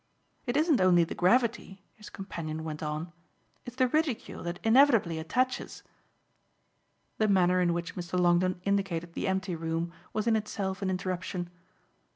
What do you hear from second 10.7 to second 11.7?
an interruption.